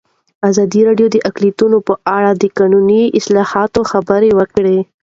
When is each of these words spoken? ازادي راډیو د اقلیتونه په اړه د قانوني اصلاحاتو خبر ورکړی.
ازادي 0.49 0.81
راډیو 0.87 1.07
د 1.11 1.17
اقلیتونه 1.29 1.77
په 1.87 1.93
اړه 2.17 2.31
د 2.35 2.43
قانوني 2.57 3.03
اصلاحاتو 3.19 3.81
خبر 3.91 4.21
ورکړی. 4.39 4.77